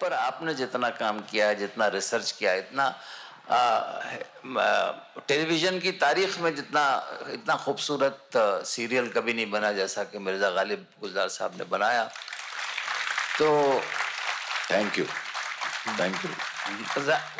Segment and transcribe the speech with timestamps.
[0.00, 2.94] पर आपने जितना काम किया है जितना रिसर्च किया इतना
[5.28, 6.82] टेलीविज़न की तारीख में जितना
[7.32, 8.30] इतना खूबसूरत
[8.66, 12.04] सीरियल कभी नहीं बना जैसा कि मिर्ज़ा गालिब गुलजार साहब ने बनाया।
[13.38, 13.80] तो
[14.70, 15.04] थैंक यू
[16.00, 16.30] थैंक यू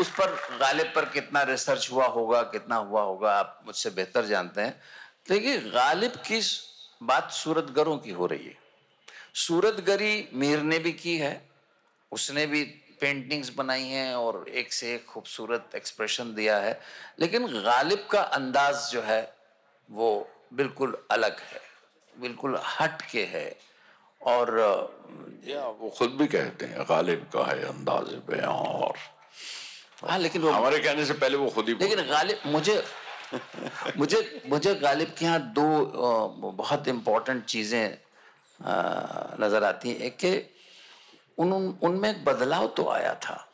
[0.00, 4.60] उस पर गालिब पर कितना रिसर्च हुआ होगा कितना हुआ होगा आप मुझसे बेहतर जानते
[4.60, 4.80] हैं।
[5.28, 6.40] देखिए गालिब की
[7.02, 8.56] बात सूरतगरों की हो रही है।
[9.36, 11.47] सूरतगरी मीर ने भी की है
[12.12, 12.62] उसने भी
[13.00, 16.78] पेंटिंग्स बनाई हैं और एक से एक खूबसूरत एक्सप्रेशन दिया है।
[17.20, 19.22] लेकिन गालिब का अंदाज जो है
[19.88, 20.10] वो
[20.54, 21.60] बिल्कुल अलग है
[22.16, 23.48] बिल्कुल हट के है।
[24.20, 24.48] और
[25.46, 28.96] या वो खुद भी कहते हैं गालिब का है अंदाज बयां और
[30.04, 32.82] हाँ लेकिन वो हमारे कहने से पहले वो खुद ही लेकिन गालिब मुझे
[33.96, 35.64] मुझे मुझे गालिब के यहाँ दो
[36.56, 37.86] बहुत इम्पोर्टेंट चीज़ें
[39.40, 40.30] नज़र आती हैं। एक कि
[41.38, 43.44] उन उनमें एक बदलाव तो आया था।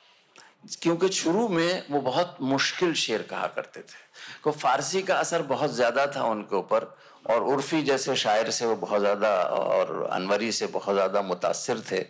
[0.83, 4.03] क्योंकि शुरू में वो बहुत मुश्किल शेर कहा करते थे।
[4.43, 6.95] को फारसी का असर बहुत ज़्यादा था उनके ऊपर,
[7.31, 12.01] और उर्फी जैसे शायर से वो बहुत ज़्यादा, और अनवरी से बहुत ज़्यादा मुतासर थे।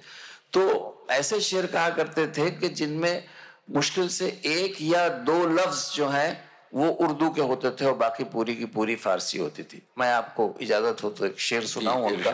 [0.53, 3.25] तो ऐसे शेर कहा करते थे कि जिनमें
[3.71, 8.25] मुश्किल से एक या दो लफ्ज़ जो हैं वो उर्दू के होते थे और बाकी
[8.25, 12.33] पूरी की पूरी फारसी होती थी। मैं आपको इजाज़त हो तो एक शेर सुनाऊं उनका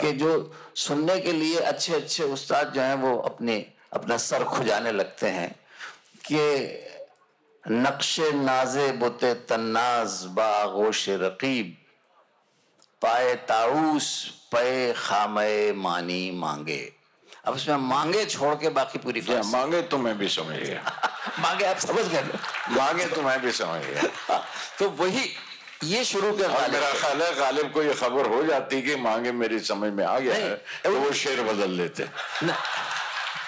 [0.00, 0.30] कि जो
[0.76, 5.50] सुनने के लिए अच्छे अच्छे उस्ताद जो हैं वो अपने अपना सर खुजाने लगते हैं
[6.26, 6.40] कि
[7.64, 11.76] नक्शे नाजे बुते तन्नाज बागोश रकीब
[13.02, 14.08] पाए ताऊस
[14.52, 16.82] पे खामे मानी मांगे।
[17.46, 20.82] अब उसमें मांगे छोड़ के बाकी पूरी मांगे तो मैं भी समझ गया।
[21.40, 22.22] मांगे आप समझ गए।
[22.70, 24.38] मांगे तो मैं भी समझ गया।
[24.78, 25.24] तो वही
[25.84, 29.60] ये शुरू के मेरा ख्याल है गालिब को ये खबर हो जाती कि मांगे मेरी
[29.60, 32.08] समझ में आ गया है तो वो शेर बदल लेते।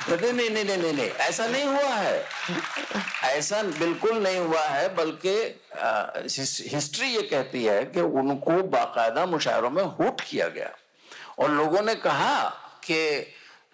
[0.08, 2.24] नहीं नहीं नहीं नहीं नहीं ऐसा नहीं हुआ है।
[3.24, 5.60] ऐसा बिल्कुल नहीं हुआ है बल्कि
[6.74, 10.70] हिस्ट्री ये कहती है कि उनको बाकायदा मुशायरों में हुट किया गया।
[11.38, 12.48] और लोगों ने कहा
[12.84, 12.98] कि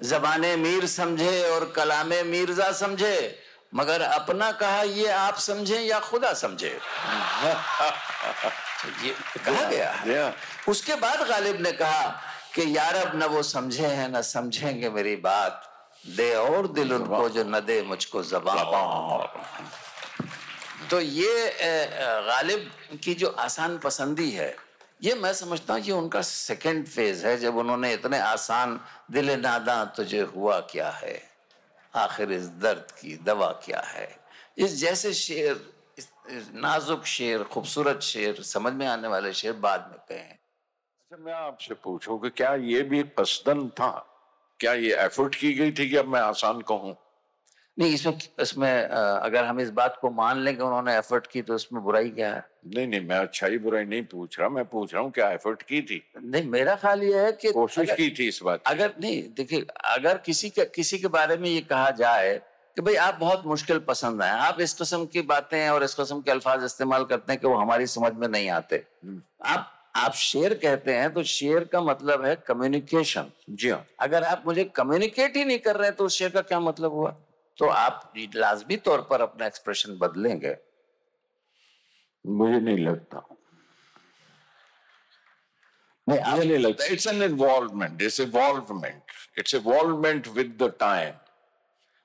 [0.03, 3.39] जबाने मीर समझे और कलाम मीरजा समझे
[3.75, 6.69] मगर अपना कहा ये आप समझे या खुदा समझे?
[9.05, 9.15] ये
[9.45, 10.35] कहा गया है।
[10.69, 12.09] उसके बाद गालिब ने कहा
[12.55, 15.65] कि यार अब न वो समझे हैं न समझेंगे मेरी बात।
[16.17, 18.59] दे और दिल उनको जो न दे मुझको जबान
[20.91, 21.57] तो ये
[22.27, 22.71] गालिब
[23.05, 24.57] की जो आसान पसंदी है
[25.03, 29.85] ये मैं समझता हूँ ये उनका सेकंड फ़ेज़ है, जब उन्होंने इतने आसान दिल नादा
[29.85, 31.23] तुझे हुआ क्या है?
[31.97, 34.21] आखिर इस दर्द की दवा क्या है?
[34.59, 36.09] इस जैसे शेर, इस
[36.55, 40.39] नाजुक शेर, खूबसूरत शेर, समझ में आने वाले शेर बाद में कहे हैं।
[40.99, 44.07] अच्छा मैं आपसे पूछूँ कि क्या ये भी पसंद था?
[44.61, 46.97] क्या ये एफर्ट की गई थी कि अब मैं आसान कहूँ?
[47.79, 51.55] नहीं इसमें इसमें अगर हम इस बात को मान लें कि उन्होंने एफर्ट की तो
[51.55, 52.45] इसमें बुराई क्या है?
[52.75, 55.81] नहीं नहीं मैं अच्छाई बुराई नहीं पूछ रहा मैं पूछ रहा हूँ क्या एफर्ट की
[55.83, 59.67] थी। नहीं मेरा ख्याल ये है कि कोशिश की थी इस बात। अगर नहीं देखिए
[59.95, 62.35] अगर किसी के किसी के बारे में ये कहा जाए
[62.77, 66.21] कि भाई आप बहुत मुश्किल पसंद है आप इस किस्म की बातें और इस किस्म
[66.21, 70.13] के अल्फाज इस्तेमाल करते हैं कि वो हमारी समझ में नहीं आते। हम्म। आप आप
[70.15, 75.37] शेर कहते हैं तो शेर का मतलब है कम्युनिकेशन जी हाँ। अगर आप मुझे कम्युनिकेट
[75.37, 77.15] ही नहीं कर रहे हैं तो उस शेर का क्या मतलब हुआ?
[77.59, 80.57] तो आप लाजमी तौर पर अपना एक्सप्रेशन बदलेंगे।
[82.25, 83.27] मुझे नहीं लगता।
[86.07, 89.03] नहीं मुझे नहीं लगता। It's an involvement it's evolvement
[89.39, 91.15] it's evolvement with the time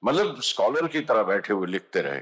[0.03, 2.21] मतलब स्कॉलर की तरह बैठे हुए लिखते रहे।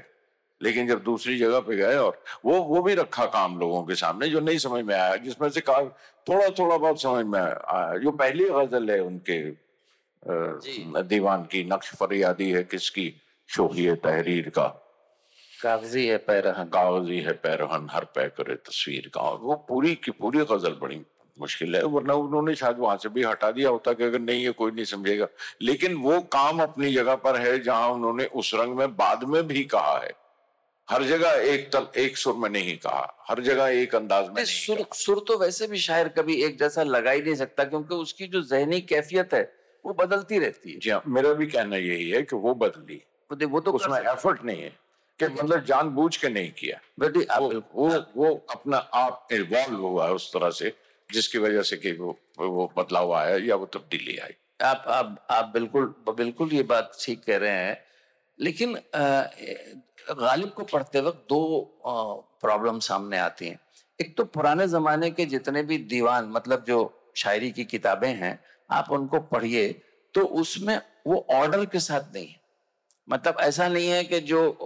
[0.60, 4.28] लेकिन जब दूसरी जगह पे गए और वो वो भी रखा काम लोगों के सामने
[4.28, 5.82] जो नहीं समझ में आया जिसमें से का
[6.28, 9.40] थोड़ा थोड़ा बहुत समझ में आया। जो पहली गज़ल है उनके
[11.04, 13.21] दीवान की नक्श फरियादी है किसकी?
[13.52, 14.66] शोही तहरीर का।
[15.62, 20.10] कागज़ी है पैरहन। कागज़ी है पैरहन हर पै करे तस्वीर का। और वो पूरी की
[20.10, 21.00] पूरी गज़ल बड़ी
[21.38, 24.50] मुश्किल है वरना उन्होंने शायद वहाँ से भी हटा दिया होता कि अगर नहीं है
[24.52, 25.28] कोई नहीं समझेगा।
[25.62, 29.64] लेकिन वो काम अपनी जगह पर है जहाँ उन्होंने उस रंग में बाद में भी
[29.64, 30.10] कहा है।
[30.88, 34.84] हर जगह एक तल एक सुर में नहीं कहा हर जगह एक अंदाज में सुर
[34.94, 38.42] सुर तो वैसे भी शायर कभी एक जैसा लगा ही नहीं सकता क्योंकि उसकी जो
[38.42, 39.42] जहनी कैफियत है
[39.84, 43.02] वो बदलती रहती है। जी हाँ मेरा भी कहना यही है कि वो बदली।
[43.32, 44.72] वो तो उसमें एफर्ट नहीं है
[45.20, 50.12] कि मतलब जानबूझ के नहीं किया। बेटी वो, वो वो अपना आप इन्वॉल्व हुआ है
[50.12, 50.72] उस तरह से
[51.10, 55.50] जिसकी वजह से कि वो वो बदलाव आया या वो तब्दीली आई। आप आप आप
[55.54, 57.76] बिल्कुल बिल्कुल ये बात ठीक कह रहे हैं।
[58.38, 58.78] लेकिन
[60.16, 61.40] गालिब को पढ़ते वक्त दो
[62.42, 63.58] प्रॉब्लम सामने आती हैं।
[64.00, 66.78] एक तो पुराने जमाने के जितने भी दीवान मतलब जो
[67.16, 68.38] शायरी की किताबें हैं
[68.70, 69.72] आप उनको पढ़िए
[70.14, 72.40] तो उसमें वो ऑर्डर के साथ नहीं है।
[73.08, 74.58] मतलब ऐसा नहीं है कि जो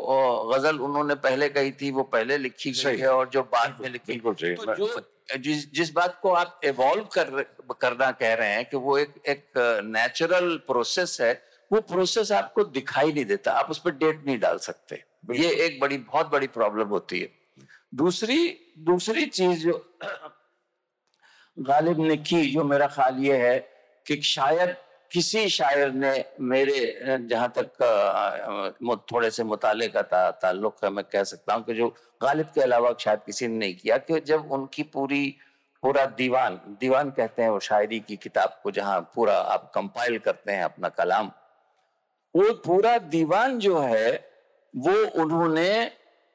[0.54, 4.16] गज़ल उन्होंने पहले कही थी वो पहले लिखी गई है और जो बाद में लिखी
[4.16, 5.00] तो जो
[5.36, 7.42] जिस जिस बात को आप इवॉल्व कर
[7.80, 9.52] करना कह रहे हैं कि वो एक एक
[9.84, 11.42] नेचुरल प्रोसेस है
[11.72, 15.80] वो प्रोसेस आपको दिखाई नहीं देता आप उस पर डेट नहीं डाल सकते। ये एक
[15.80, 17.28] बड़ी बहुत बड़ी प्रॉब्लम होती है।
[17.94, 19.98] दूसरी दूसरी चीज़ जो
[21.58, 23.58] गालिब ने की जो मेरा ख्याल ये है
[24.06, 24.76] कि शायद
[25.12, 26.78] किसी शायर ने मेरे,
[27.30, 28.76] जहाँ तक
[29.12, 30.02] थोड़े से मुताले का
[30.42, 31.88] ताल्लुक है मैं कह सकता हूँ कि जो
[32.22, 35.36] गालिब के अलावा शायद किसी ने नहीं किया कि जब उनकी पूरी,
[35.82, 40.52] पूरा दीवान दीवान कहते हैं वो शायरी की किताब को जहाँ पूरा आप कंपाइल करते
[40.52, 41.30] हैं अपना कलाम,
[42.34, 44.10] वो पूरा दीवान जो है,
[44.74, 45.70] वो उन्होंने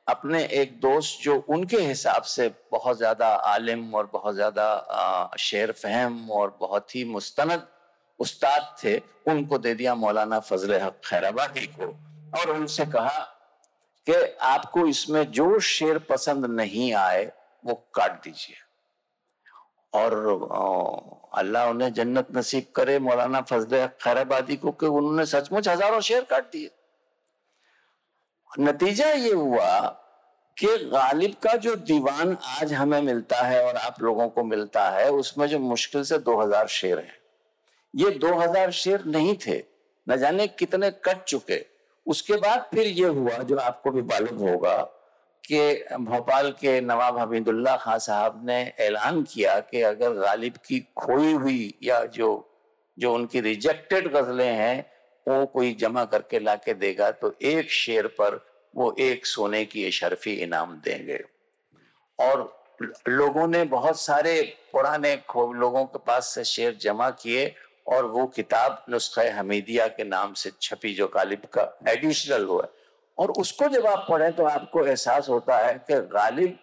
[0.07, 6.29] अपने एक दोस्त जो उनके हिसाब से बहुत ज़्यादा आलिम और बहुत ज़्यादा शेर फहम
[6.31, 7.67] और बहुत ही मुस्तनद
[8.21, 8.97] उस्ताद थे,
[9.27, 11.85] उनको दे दिया मौलाना फजल हक खैराबादी को।
[12.39, 13.19] और उनसे कहा
[14.07, 14.13] कि
[14.45, 17.31] आपको इसमें जो शेर पसंद नहीं आए,
[17.63, 18.55] वो काट दीजिए।
[19.93, 20.13] और
[21.37, 26.51] अल्लाह उन्हें जन्नत नसीब करे मौलाना फजल खैराबादी को कि उन्होंने सचमुच हज़ारों शेर काट
[26.51, 26.69] दिए।
[28.49, 29.79] नतीजा ये हुआ
[30.57, 35.09] कि गालिब का जो दीवान आज हमें मिलता है और आप लोगों को मिलता है,
[35.11, 37.20] उसमें जो मुश्किल से 2000 शेर हैं।
[37.93, 39.61] ये 2000 शेर नहीं थे।
[40.07, 41.65] न जाने कितने कट चुके।
[42.05, 44.77] उसके बाद फिर ये हुआ, जो आपको भी मालूम होगा,
[45.43, 51.33] कि भोपाल के नवाब हमीदुल्ला खान साहब ने ऐलान किया कि अगर गालिब की खोई
[51.33, 52.29] हुई या जो
[52.97, 54.85] जो उनकी रिजेक्टेड गजलें हैं,
[55.27, 58.39] वो कोई जमा करके लाके देगा तो एक शेर पर
[58.75, 61.23] वो एक सोने की शर्फी इनाम देंगे।
[62.19, 62.61] और
[63.07, 64.41] लोगों ने बहुत सारे
[64.73, 67.53] पुराने लोगों के पास से शेर जमा किए
[67.91, 72.67] और वो किताब नुस्खा हमीदिया के नाम से छपी जो गालिब का एडिशनल हुआ।
[73.17, 76.57] और उसको जब आप पढ़ें तो आपको एहसास होता है कि गालिब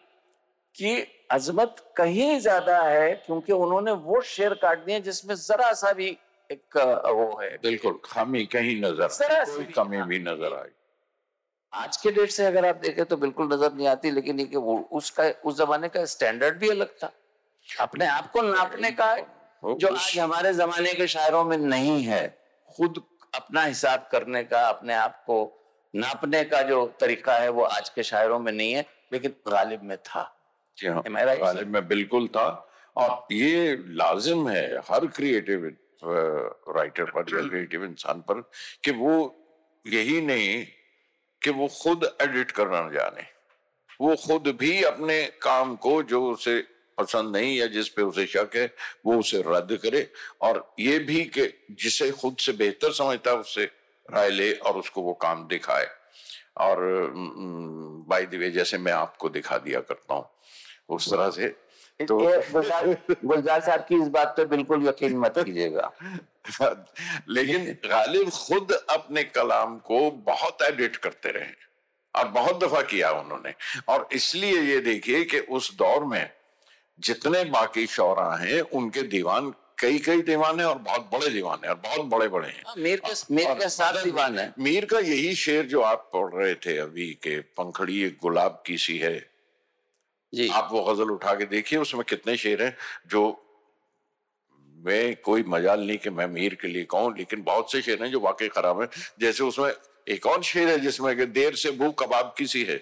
[0.75, 0.97] की
[1.31, 6.17] अजमत कहीं ज़्यादा है क्योंकि उन्होंने वो शेर काट दिए जिसमें जरा सा भी
[6.51, 6.77] एक
[7.09, 9.09] वो है। बिल्कुल खामी कहीं नज़र
[9.47, 10.71] कोई कमी भी नज़र आई
[11.73, 14.57] आज के डेट से अगर आप देखें तो बिल्कुल नज़र नहीं आती लेकिन ये कि
[14.59, 17.13] वो उसका उस जमाने का स्टैंडर्ड भी अलग था।
[17.69, 19.15] अपने आप को नापने का
[19.65, 22.39] जो आज हमारे जमाने के शायरों में नहीं है
[22.77, 23.03] खुद
[23.35, 25.39] अपना हिसाब करने का अपने आप को
[25.95, 29.97] नापने का जो तरीका है वो आज के शायरों में नहीं है लेकिन गालिब में
[29.99, 30.23] था।
[30.79, 31.03] जी हाँ
[31.37, 32.65] गालिब में बिल्कुल था।
[32.97, 35.77] और ये लाजिम है हर क्रिएटिव
[36.77, 38.51] राइटर पर या क्रिएटिव इंसान पर
[38.85, 39.37] कि वो
[39.87, 40.67] यही नहीं
[41.43, 43.23] कि वो खुद एडिट करना जाने।
[44.01, 48.57] वो खुद भी अपने काम को जो उसे पसंद नहीं या जिस पे उसे शक
[48.57, 48.67] है
[49.07, 50.11] वो उसे रद्द करे
[50.43, 53.65] और ये भी कि जिसे खुद से बेहतर समझता है उससे
[54.09, 55.87] राय ले और उसको वो काम दिखाए।
[56.57, 56.79] और
[58.09, 60.29] बाई द जैसे मैं आपको दिखा दिया करता हूँ
[60.89, 61.49] उस तरह से
[62.01, 65.91] तो गुलजार साहब की इस बात पे बिल्कुल यकीन मत कीजिएगा।
[67.29, 71.53] लेकिन गालिब खुद अपने कलाम को बहुत एडिट करते रहे
[72.15, 73.55] और बहुत दफ़ा किया उन्होंने।
[73.89, 76.31] और इसलिए ये देखिए कि उस दौर में
[76.99, 81.71] जितने बाकी शौरा हैं उनके दीवान कई कई दीवान है और बहुत बड़े दीवान है
[81.71, 84.99] और बहुत बड़े बड़े हैं। हाँ, मीर के मीर के साथ दीवान है। मीर का
[84.99, 89.19] यही शेर जो आप पढ़ रहे थे अभी के पंखड़ी एक गुलाब की सी है।
[90.33, 92.77] जी। आप वो गज़ल उठा के देखिए उसमें कितने शेर हैं
[93.07, 93.23] जो
[94.77, 98.11] मैं कोई मजाल नहीं कि मैं मीर के लिए कहूँ लेकिन बहुत से शेर हैं
[98.11, 98.89] जो वाकई खराब है।
[99.21, 99.73] जैसे उसमें
[100.09, 102.77] एक और शेर है जिसमें कि देर से भू कबाब की सी है।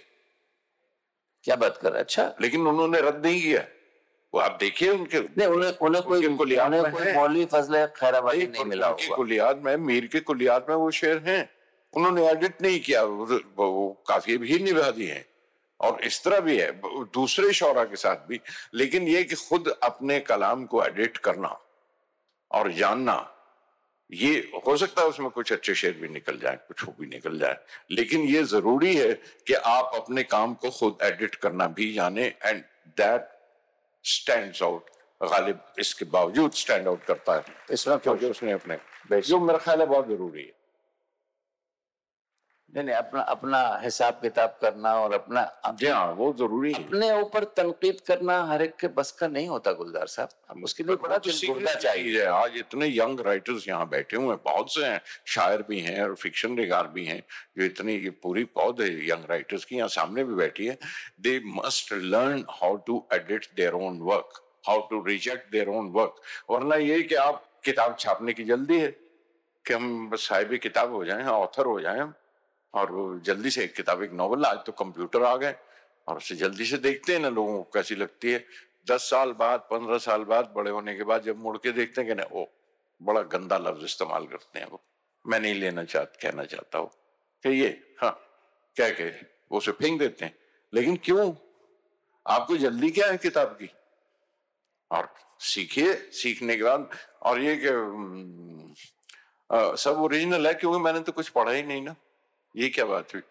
[1.45, 3.67] क्या बात कर अच्छा। लेकिन उन्होंने रद्द नहीं किया।
[4.37, 8.89] वो आप देखिए उनके नहीं उन्हें उन्हें कोई में कोई मौलवी फजल खैराबादी नहीं मिला
[8.91, 11.49] उनकी कुलियात में मीर के कुलियात में वो शेर हैं।
[11.93, 15.25] उन्होंने एडिट नहीं किया वो काफ़ी भी निभा दिए हैं।
[15.81, 16.71] और इस तरह भी है
[17.15, 18.41] दूसरे शौरा के साथ भी।
[18.75, 21.57] लेकिन ये कि खुद अपने कलाम को एडिट करना
[22.51, 23.17] और जानना
[24.11, 24.35] ये
[24.67, 27.57] हो सकता है उसमें कुछ अच्छे शेर भी निकल जाए कुछ वो भी निकल जाए।
[27.91, 29.13] लेकिन ये ज़रूरी है
[29.47, 32.63] कि आप अपने काम को खुद एडिट करना भी जाने and
[33.01, 33.33] that
[34.07, 39.59] stand out Ghalib इसके बावजूद स्टैंड आउट करता है इसमें क्योंकि उसने अपने जो मेरा
[39.59, 40.56] ख्याल है बहुत ज़रूरी है
[42.77, 45.43] नहीं नहीं अपना अपना हिसाब किताब करना और अपना
[45.81, 49.49] जी हाँ वो ज़रूरी है। अपने ऊपर तनकीद करना हर एक के बस का नहीं
[49.49, 54.17] होता गुलजार साहब। उसके लिए बड़ा तो सीखना चाहिए। आज इतने यंग राइटर्स यहाँ बैठे
[54.17, 55.01] हुए हैं बहुत से हैं
[55.35, 57.23] शायर भी हैं और फिक्शन निगार भी हैं
[57.59, 60.77] जो इतनी ये पूरी पौध है यंग राइटर्स की यहाँ सामने भी बैठी है।
[61.21, 66.21] They must learn how to edit their own work how to reject their own work
[66.51, 68.95] वरना ये कि आप किताब छापने की जल्दी है
[69.65, 72.09] कि हम साहिब किताब हो जाएँ ऑथर हो जाएँ
[72.77, 75.55] और वो जल्दी से एक किताब, एक नॉवल, आज तो कंप्यूटर आ गए
[76.09, 78.45] और उसे जल्दी से देखते हैं ना लोगों को कैसी लगती है।
[78.91, 82.09] दस साल बाद, पंद्रह साल बाद, बड़े होने के बाद जब मुड़ के देखते हैं
[82.09, 82.47] कि ना ओ,
[83.03, 84.83] बड़ा गंदा लफ्ज इस्तेमाल करते हैं वो।
[85.27, 86.91] मैं नहीं लेना चाहता कहना चाहता हूँ।
[87.43, 88.21] कि ये हाँ
[88.77, 89.09] कह के
[89.53, 90.39] वो उसे फेंक देते हैं।
[90.75, 91.33] लेकिन क्यों?
[92.27, 93.71] आपको जल्दी क्या है किताब की?
[94.91, 96.91] और सीखिए, सीखने के बाद,
[97.23, 97.73] और ये कि
[99.83, 101.95] सब ओरिजिनल है, क्योंकि मैंने तो कुछ पढ़ा ही नहीं ना।
[102.57, 103.23] ये क्या बात हुई?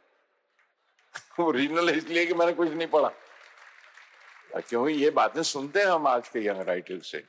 [1.39, 3.11] ओरिजिनल इसलिए कि मैंने कुछ नहीं पढ़ा।
[4.59, 7.23] क्योंकि ये बातें सुनते हैं हम आज के यंग राइटर से।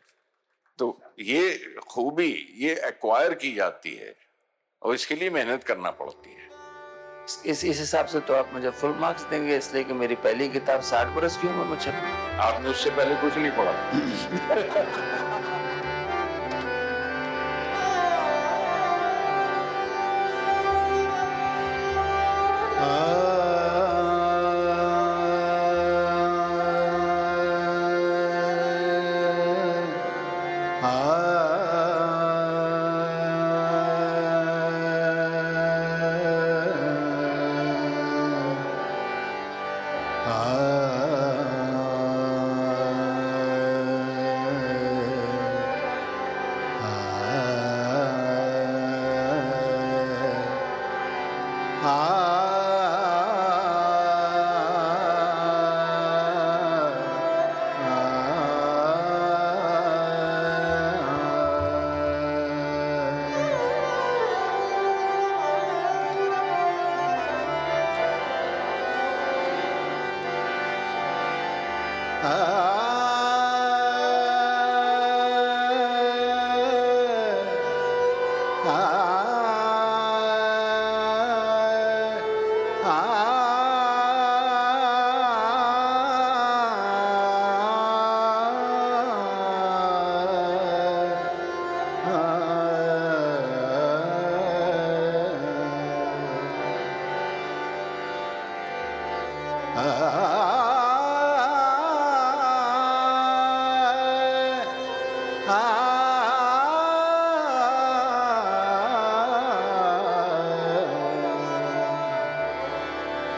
[0.79, 4.17] तो ये खूबी ये एक्वायर की जाती है
[4.83, 6.51] और इसके लिए मेहनत करना पड़ती है।
[7.47, 10.81] इस इस हिसाब से तो आप मुझे फुल मार्क्स देंगे इसलिए कि मेरी पहली किताब
[10.81, 15.61] साठ बरस की उम्र में छपी। आपने उससे पहले कुछ नहीं पढ़ा।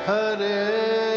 [0.09, 1.08] Hare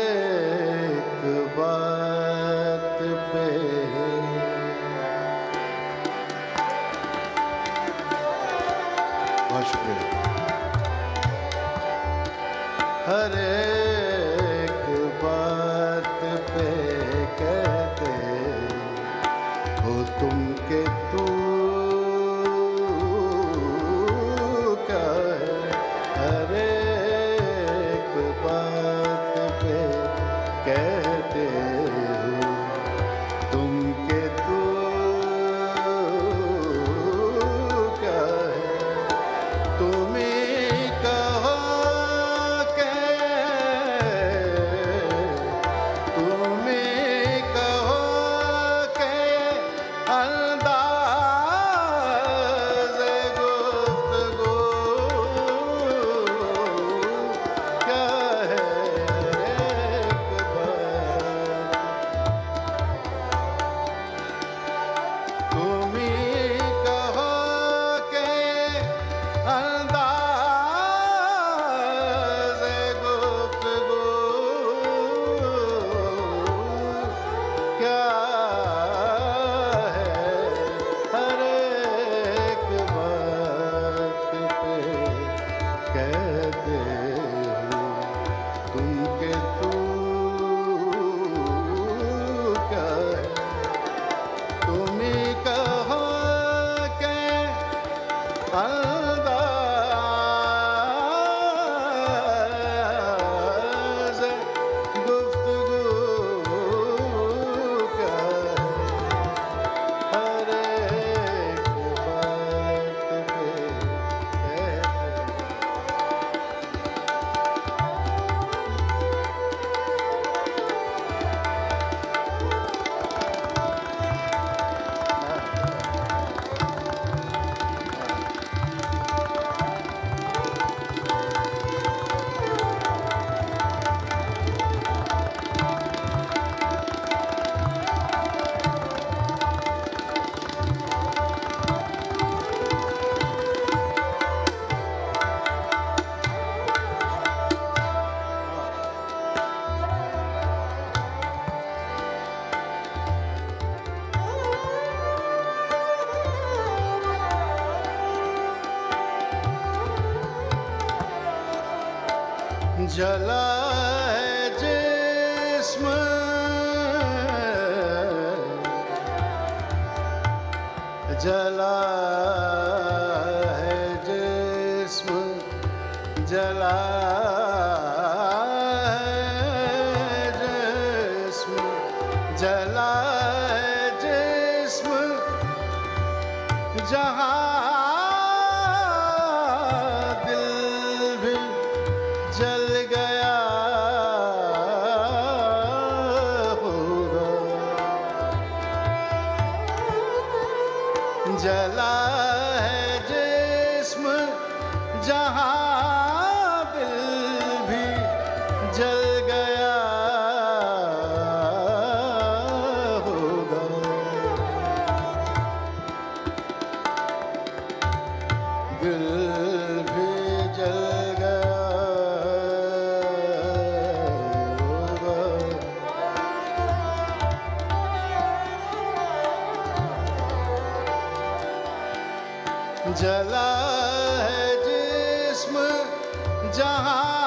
[236.52, 237.21] जहाँ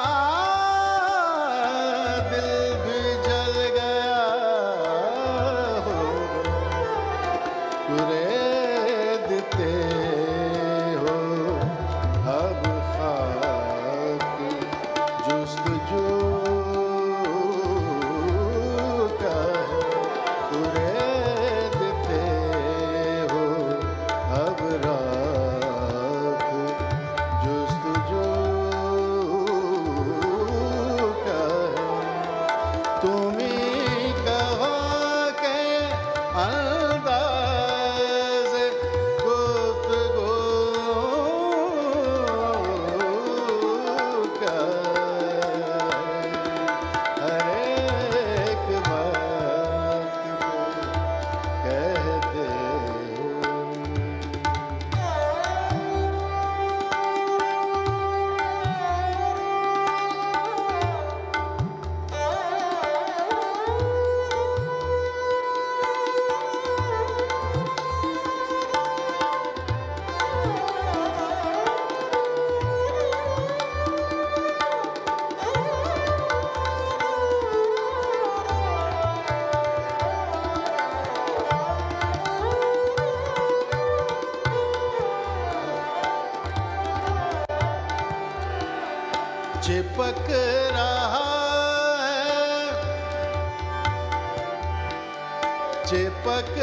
[95.89, 96.55] चिपक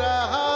[0.00, 0.49] रहा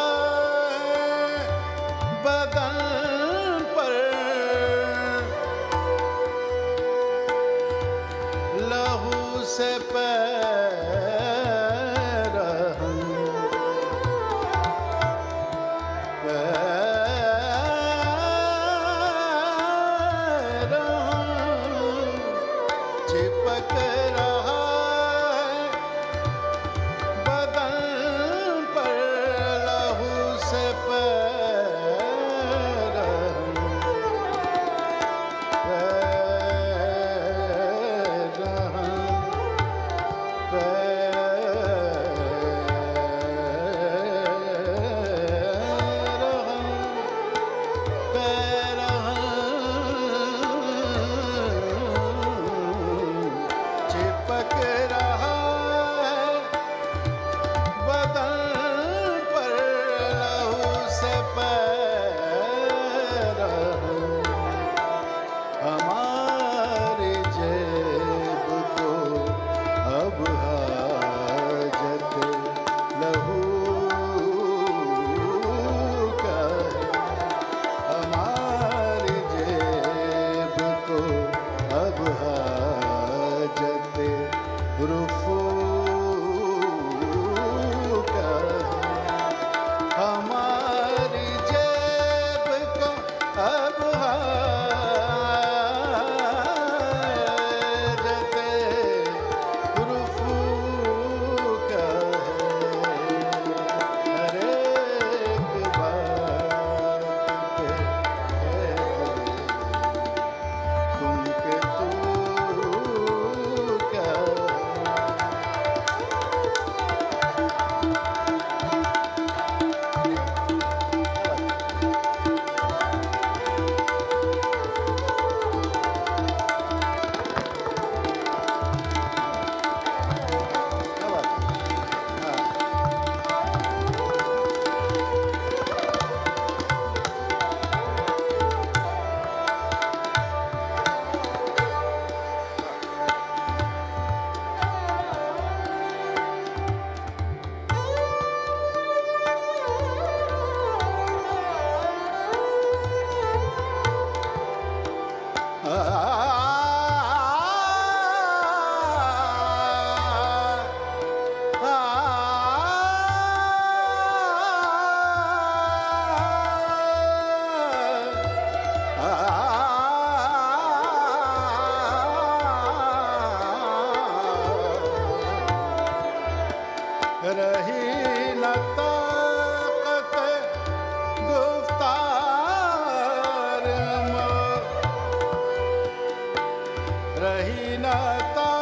[187.75, 188.54] रही न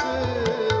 [0.00, 0.75] तो